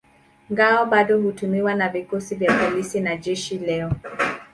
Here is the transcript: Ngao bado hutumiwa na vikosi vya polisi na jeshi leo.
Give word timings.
Ngao 0.51 0.85
bado 0.85 1.21
hutumiwa 1.21 1.75
na 1.75 1.89
vikosi 1.89 2.35
vya 2.35 2.53
polisi 2.57 2.99
na 2.99 3.17
jeshi 3.17 3.57
leo. 3.59 3.91